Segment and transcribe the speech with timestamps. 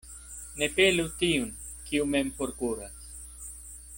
[0.61, 1.51] Ne pelu tiun,
[1.89, 3.09] kiu mem forkuras.